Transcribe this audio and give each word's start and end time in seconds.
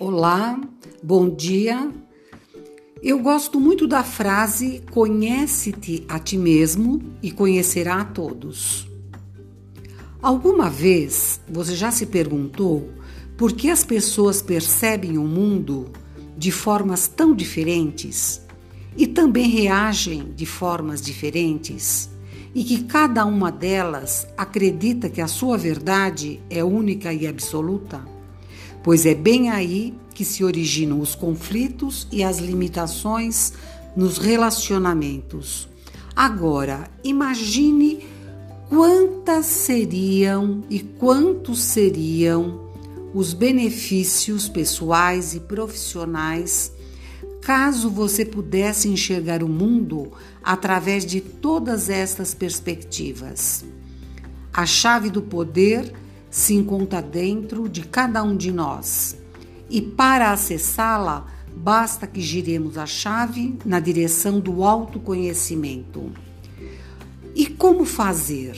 Olá, 0.00 0.58
bom 1.02 1.28
dia. 1.28 1.92
Eu 3.02 3.18
gosto 3.18 3.60
muito 3.60 3.86
da 3.86 4.02
frase 4.02 4.82
conhece-te 4.90 6.06
a 6.08 6.18
ti 6.18 6.38
mesmo 6.38 7.02
e 7.22 7.30
conhecerá 7.30 8.00
a 8.00 8.04
todos. 8.06 8.88
Alguma 10.22 10.70
vez 10.70 11.38
você 11.46 11.76
já 11.76 11.90
se 11.90 12.06
perguntou 12.06 12.88
por 13.36 13.52
que 13.52 13.68
as 13.68 13.84
pessoas 13.84 14.40
percebem 14.40 15.18
o 15.18 15.24
mundo 15.24 15.92
de 16.34 16.50
formas 16.50 17.06
tão 17.06 17.34
diferentes 17.34 18.40
e 18.96 19.06
também 19.06 19.50
reagem 19.50 20.32
de 20.34 20.46
formas 20.46 21.02
diferentes? 21.02 22.08
e 22.52 22.64
que 22.64 22.82
cada 22.82 23.24
uma 23.24 23.52
delas 23.52 24.26
acredita 24.36 25.08
que 25.08 25.20
a 25.20 25.28
sua 25.28 25.56
verdade 25.56 26.40
é 26.50 26.64
única 26.64 27.12
e 27.12 27.24
absoluta? 27.24 28.19
Pois 28.82 29.04
é 29.04 29.14
bem 29.14 29.50
aí 29.50 29.94
que 30.14 30.24
se 30.24 30.42
originam 30.42 31.00
os 31.00 31.14
conflitos 31.14 32.06
e 32.10 32.22
as 32.22 32.38
limitações 32.38 33.52
nos 33.96 34.18
relacionamentos. 34.18 35.68
Agora, 36.14 36.90
imagine 37.04 38.06
quantas 38.68 39.46
seriam 39.46 40.62
e 40.70 40.80
quantos 40.80 41.62
seriam 41.62 42.70
os 43.12 43.32
benefícios 43.32 44.48
pessoais 44.48 45.34
e 45.34 45.40
profissionais 45.40 46.72
caso 47.40 47.90
você 47.90 48.24
pudesse 48.24 48.88
enxergar 48.88 49.42
o 49.42 49.48
mundo 49.48 50.12
através 50.42 51.04
de 51.04 51.20
todas 51.20 51.88
estas 51.88 52.34
perspectivas. 52.34 53.64
A 54.52 54.66
chave 54.66 55.10
do 55.10 55.22
poder 55.22 55.92
se 56.30 56.54
encontra 56.54 57.02
dentro 57.02 57.68
de 57.68 57.82
cada 57.82 58.22
um 58.22 58.36
de 58.36 58.52
nós, 58.52 59.16
e 59.68 59.82
para 59.82 60.32
acessá-la, 60.32 61.26
basta 61.56 62.06
que 62.06 62.20
giremos 62.20 62.78
a 62.78 62.86
chave 62.86 63.58
na 63.64 63.80
direção 63.80 64.40
do 64.40 64.64
autoconhecimento. 64.64 66.12
E 67.34 67.46
como 67.46 67.84
fazer? 67.84 68.56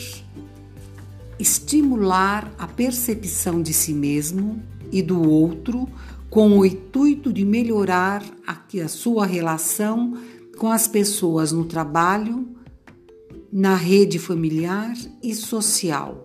Estimular 1.38 2.52
a 2.58 2.66
percepção 2.66 3.60
de 3.60 3.72
si 3.72 3.92
mesmo 3.92 4.62
e 4.90 5.02
do 5.02 5.28
outro 5.28 5.88
com 6.30 6.58
o 6.58 6.64
intuito 6.64 7.32
de 7.32 7.44
melhorar 7.44 8.24
a 8.46 8.88
sua 8.88 9.26
relação 9.26 10.16
com 10.56 10.70
as 10.70 10.86
pessoas 10.86 11.52
no 11.52 11.64
trabalho, 11.64 12.48
na 13.52 13.74
rede 13.74 14.18
familiar 14.18 14.94
e 15.22 15.34
social. 15.34 16.24